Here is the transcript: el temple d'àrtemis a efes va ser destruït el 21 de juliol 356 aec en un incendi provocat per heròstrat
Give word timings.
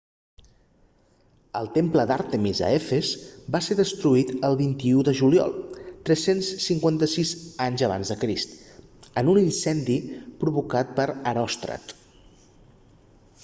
el 1.57 1.67
temple 1.73 2.05
d'àrtemis 2.11 2.61
a 2.67 2.69
efes 2.77 3.11
va 3.55 3.61
ser 3.65 3.77
destruït 3.79 4.31
el 4.49 4.57
21 4.61 5.03
de 5.11 5.13
juliol 5.19 5.53
356 6.09 7.35
aec 7.67 8.27
en 9.23 9.31
un 9.35 9.41
incendi 9.45 9.99
provocat 10.47 10.97
per 11.01 11.07
heròstrat 11.33 11.95